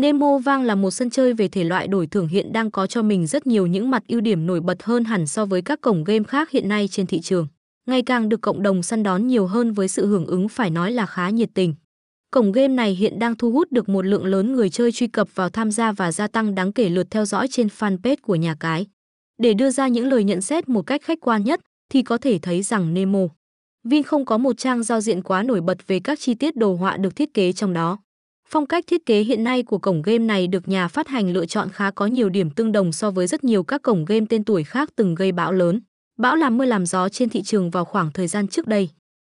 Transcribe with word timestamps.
Nemo 0.00 0.38
Vang 0.38 0.62
là 0.62 0.74
một 0.74 0.90
sân 0.90 1.10
chơi 1.10 1.34
về 1.34 1.48
thể 1.48 1.64
loại 1.64 1.88
đổi 1.88 2.06
thưởng 2.06 2.28
hiện 2.28 2.52
đang 2.52 2.70
có 2.70 2.86
cho 2.86 3.02
mình 3.02 3.26
rất 3.26 3.46
nhiều 3.46 3.66
những 3.66 3.90
mặt 3.90 4.02
ưu 4.08 4.20
điểm 4.20 4.46
nổi 4.46 4.60
bật 4.60 4.82
hơn 4.82 5.04
hẳn 5.04 5.26
so 5.26 5.46
với 5.46 5.62
các 5.62 5.80
cổng 5.80 6.04
game 6.04 6.24
khác 6.24 6.50
hiện 6.50 6.68
nay 6.68 6.88
trên 6.88 7.06
thị 7.06 7.20
trường. 7.20 7.46
Ngày 7.86 8.02
càng 8.02 8.28
được 8.28 8.40
cộng 8.40 8.62
đồng 8.62 8.82
săn 8.82 9.02
đón 9.02 9.26
nhiều 9.26 9.46
hơn 9.46 9.72
với 9.72 9.88
sự 9.88 10.06
hưởng 10.06 10.26
ứng 10.26 10.48
phải 10.48 10.70
nói 10.70 10.92
là 10.92 11.06
khá 11.06 11.30
nhiệt 11.30 11.48
tình. 11.54 11.74
Cổng 12.30 12.52
game 12.52 12.74
này 12.74 12.94
hiện 12.94 13.18
đang 13.18 13.36
thu 13.36 13.50
hút 13.50 13.72
được 13.72 13.88
một 13.88 14.06
lượng 14.06 14.24
lớn 14.24 14.52
người 14.52 14.70
chơi 14.70 14.92
truy 14.92 15.06
cập 15.06 15.28
vào 15.34 15.48
tham 15.48 15.70
gia 15.70 15.92
và 15.92 16.12
gia 16.12 16.26
tăng 16.26 16.54
đáng 16.54 16.72
kể 16.72 16.88
lượt 16.88 17.06
theo 17.10 17.24
dõi 17.24 17.48
trên 17.50 17.66
fanpage 17.66 18.16
của 18.22 18.34
nhà 18.34 18.54
cái. 18.60 18.86
Để 19.38 19.54
đưa 19.54 19.70
ra 19.70 19.88
những 19.88 20.06
lời 20.06 20.24
nhận 20.24 20.40
xét 20.40 20.68
một 20.68 20.82
cách 20.82 21.02
khách 21.02 21.18
quan 21.20 21.44
nhất, 21.44 21.60
thì 21.92 22.02
có 22.02 22.18
thể 22.18 22.38
thấy 22.38 22.62
rằng 22.62 22.94
Nemo 22.94 23.26
Vin 23.84 24.02
không 24.02 24.24
có 24.24 24.38
một 24.38 24.58
trang 24.58 24.82
giao 24.82 25.00
diện 25.00 25.22
quá 25.22 25.42
nổi 25.42 25.60
bật 25.60 25.86
về 25.86 26.00
các 26.00 26.20
chi 26.20 26.34
tiết 26.34 26.56
đồ 26.56 26.74
họa 26.74 26.96
được 26.96 27.16
thiết 27.16 27.34
kế 27.34 27.52
trong 27.52 27.72
đó. 27.72 27.98
Phong 28.52 28.66
cách 28.66 28.84
thiết 28.86 29.06
kế 29.06 29.20
hiện 29.20 29.44
nay 29.44 29.62
của 29.62 29.78
cổng 29.78 30.02
game 30.02 30.18
này 30.18 30.46
được 30.46 30.68
nhà 30.68 30.88
phát 30.88 31.08
hành 31.08 31.32
lựa 31.32 31.46
chọn 31.46 31.68
khá 31.68 31.90
có 31.90 32.06
nhiều 32.06 32.28
điểm 32.28 32.50
tương 32.50 32.72
đồng 32.72 32.92
so 32.92 33.10
với 33.10 33.26
rất 33.26 33.44
nhiều 33.44 33.62
các 33.62 33.82
cổng 33.82 34.04
game 34.04 34.26
tên 34.28 34.44
tuổi 34.44 34.64
khác 34.64 34.90
từng 34.96 35.14
gây 35.14 35.32
bão 35.32 35.52
lớn. 35.52 35.80
Bão 36.18 36.36
làm 36.36 36.56
mưa 36.56 36.64
làm 36.64 36.86
gió 36.86 37.08
trên 37.08 37.28
thị 37.28 37.42
trường 37.42 37.70
vào 37.70 37.84
khoảng 37.84 38.12
thời 38.12 38.26
gian 38.26 38.48
trước 38.48 38.66
đây. 38.66 38.88